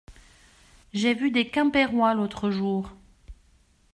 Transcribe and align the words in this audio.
J’ai 0.93 1.13
vu 1.13 1.29
des 1.29 1.51
Quimpérois 1.51 2.15
l’autre 2.15 2.49
jour. 2.49 2.91